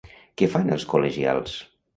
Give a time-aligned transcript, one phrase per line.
[0.41, 1.57] Què fan els col·legials?